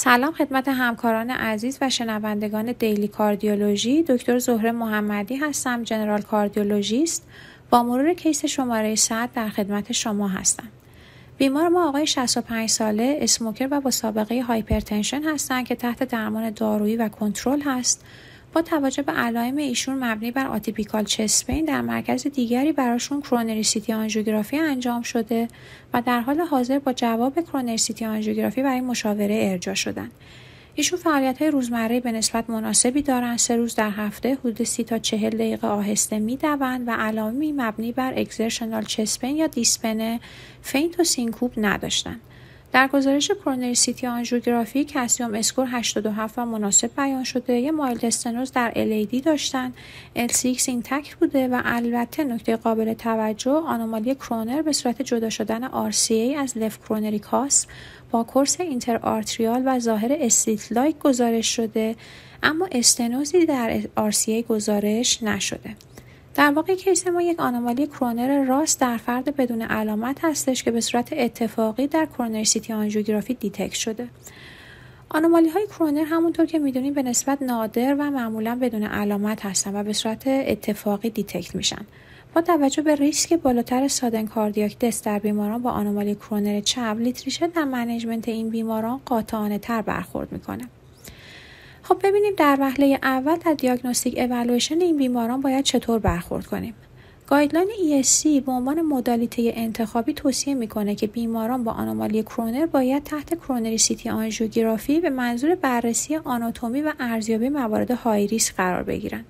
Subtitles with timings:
[0.00, 4.02] سلام خدمت همکاران عزیز و شنوندگان Daily Cardiology.
[4.02, 7.26] دکتر زهره محمدی هستم general cardiologist.
[7.70, 10.68] با مرور case شماره 100 در خدمت شما هستم.
[11.38, 16.96] بیمار ما آقای 65 ساله smoker و با سابقه hypertension هستند که تحت درمان دارویی
[16.96, 18.04] و کنترل هست.
[18.52, 23.62] با توجه به علائم ایشون مبنی بر atypical chest pain در مرکز دیگری براشون coronary
[23.62, 25.48] CT angiography انجام شده
[25.94, 30.10] و در حال حاضر با جواب coronary CT angiography برای مشاوره ارجاع شدن.
[30.74, 34.98] ایشون فعالیت های روزمره به نسبت مناسبی دارند سه روز در هفته حدود سی تا
[34.98, 40.20] چهل دقیقه آهسته می‌دوند و علائمی مبنی بر exertional chest pain یا dyspnea،
[40.62, 42.20] faint و syncope نداشتند
[42.72, 47.52] در گزارش coronary CT angiography calcium score 87 و مناسب بیان شده.
[47.52, 49.72] یه mild stenosis در LAD داشتن.
[50.16, 56.38] LCX intact بوده و البته نکته قابل توجه anomaly کرونر به صورت جدا شدن RCA
[56.38, 57.66] از left coronary cusp
[58.10, 61.96] با course interarterial و ظاهر slit-like گزارش شده.
[62.42, 63.80] اما stenosis ی در
[64.10, 65.76] RCA گزارش نشده.
[66.38, 70.80] در واقع case ما یک anomaly کرونر راست در فرد بدون علامت هستش که به
[70.80, 74.08] صورت اتفاقی در coronary CT angiography detect شده.
[75.08, 79.84] anomaly های کرونر همونطور که می‌دونیم به نسبت نادر و معمولا بدون علامت هستن و
[79.84, 81.86] به صورت اتفاقی detect میشن.
[82.34, 87.46] با توجه به ریسک بالاتر sudden cardiac death در بیماران با anomaly کرونر چپ literature
[87.46, 90.64] در management این بیماران قاطعانه تر برخورد می‌کنه.
[91.88, 96.74] خب ببینیم در وهله اول در diagnostic evaluation این بیماران باید چطور برخورد کنیم.
[97.26, 103.34] guideline ESC به عنوان modality انتخابی توصیه می‌کنه که بیماران با anomaly کرونر باید تحت
[103.34, 109.24] coronary CT angiography به منظور بررسی آناتومی و ارزیابی موارد high risk قرار بگیرند.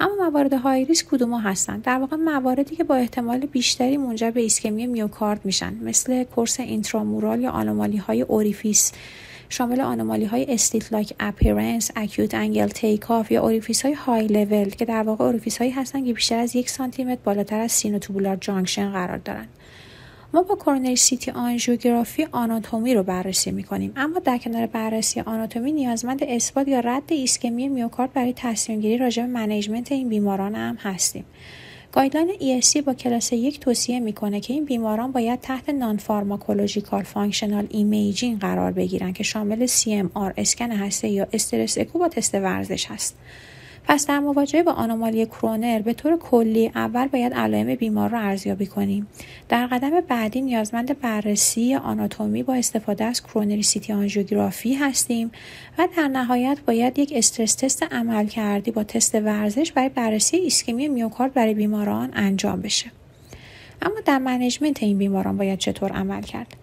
[0.00, 4.40] اما موارد high risk کدوم هستند در واقع مواردی که با احتمال بیشتری منجر به
[4.40, 8.92] ایسکمی میوکارد میشن مثل course intramural یا anomaly های orifice.
[9.48, 14.84] شامل anomaly های slit-like appearance، acute angle take off یا orifice های high level که
[14.84, 19.18] در واقع orifice هایی هستن که بیشتر از یک سانتی بالاتر از sinotubular junction قرار
[19.18, 19.48] دارند.
[20.34, 26.24] ما با coronary CT angiography آناتومی رو بررسی می‌کنیم اما در کنار بررسی آناتومی نیازمند
[26.24, 31.24] اثبات یا رد ایسکمی میوکارد برای تصمیم گیری راجع به management این بیماران هم هستیم
[31.94, 38.40] guideline ESC با کلاس یک توصیه می‌کنه که این بیماران باید تحت non-pharmacological functional imaging
[38.40, 43.16] قرار بگیرن که شامل CMR اسکن هسته یا stress echo با تست ورزش هست.
[43.88, 48.66] پس در مواجهه با anomaly کرونر به طور کلی اول باید علائم بیمار را ارزیابی
[48.66, 49.06] کنیم.
[49.48, 55.30] در قدم بعدی نیازمند بررسی آناتومی با استفاده از coronary CT angiography هستیم
[55.78, 61.34] و در نهایت باید یک stress test عملکردی با تست ورزش برای بررسی ایسکمی میوکارد
[61.34, 62.90] برای بیماران انجام بشه.
[63.82, 66.56] اما در management این بیماران باید چطور عمل کرد؟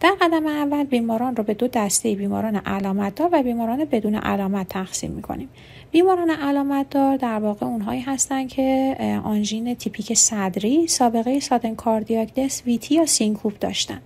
[0.00, 4.68] در قدم اول بیماران را به دو دسته بیماران علامت دار و بیماران بدون علامت
[4.68, 5.48] تقسیم می‌کنیم.
[5.90, 12.62] بیماران علامت دار در واقع اونهایی هستند که آنژین تیپیک صدری سابقه sudden cardiac death،
[12.66, 14.00] VT یا syncope داشتن.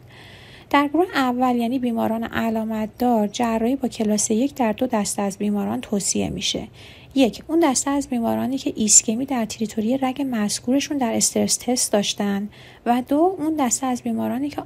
[0.73, 5.39] در گروه اول یعنی بیماران علامت دار جراحی با کلاس یک در دو دسته از
[5.39, 6.69] بیماران توصیه میشه.
[7.15, 12.49] یک اون دسته از بیمارانی که ایسکمی در territory رگ مذکورشون در stress test داشتن.
[12.87, 14.63] و دو اون دسته از بیمارانی که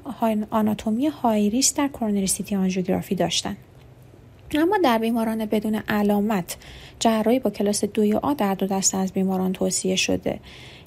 [0.50, 3.56] آناتومی high risk در coronary CT angiography داشتن.
[4.54, 6.56] اما در بیماران بدون علامت
[7.00, 10.40] جراحی با کلاس دوی آ در دو دسته از بیماران توصیه شده.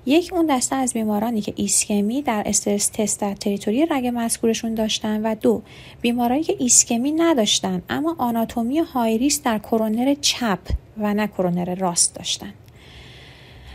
[0.05, 5.21] یک اون دسته از بیمارانی که ایسکمی در stress test در territory رگ مذکورشون داشتن
[5.21, 5.61] و دو
[6.01, 10.59] بیمارانی که ایسکمی نداشتن اما آناتومی high risk در کرونر چپ
[10.97, 12.53] و نه کرونر راست داشتن.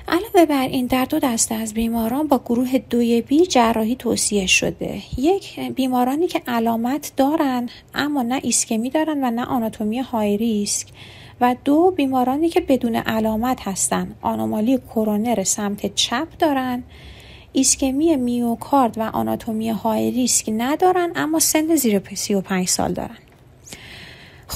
[0.09, 5.03] علاوه بر این در دو دسته از بیماران با گروه دوی بی جراحی توصیه شده.
[5.19, 10.89] یک بیمارانی که علامت دارن اما نه ایسکمی دارن و نه آناتومی high risk.
[11.41, 16.83] و دو بیمارانی که بدون علامت هستند anomaly کرونر سمت چپ دارن.
[17.53, 23.19] ایسکمی میوکارد و آناتومی high risk ندارن اما سن زیر 35 سال دارن.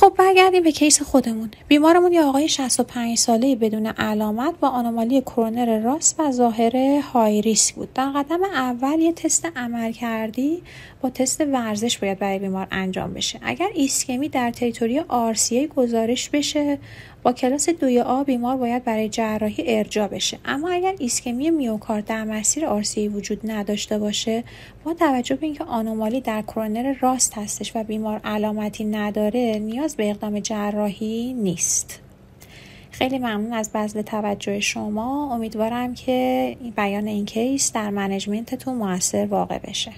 [0.01, 1.51] خب برگردیم به case خودمون.
[1.69, 7.75] بیمارمون یه آقای 65 ساله بدون علامت با anomaly کرونر راست و ظاهر high risk
[7.75, 7.93] بود.
[7.93, 10.63] در قدم اول یه تست عملکردی
[11.01, 13.39] با تست ورزش باید برای بیمار انجام بشه.
[13.43, 16.79] اگر ایسکمی در territory RCA گزارش بشه
[17.23, 20.39] با کلاس دوی A بیمار باید برای جراحی ارجاع بشه.
[20.45, 24.45] اما اگر ایسکمی میوکارد در مسیر RCA وجود نداشته باشه
[24.85, 30.11] با توجه به اینکه آنومالی در کرونر راست هستش و بیمار علامتی نداره نیاز به
[30.11, 32.01] اقدام جراحی نیست.
[32.91, 35.35] خیلی ممنون از بذل توجه شما.
[35.35, 39.93] امیدوارم که بیان این case در management تون موثر واقع بشه.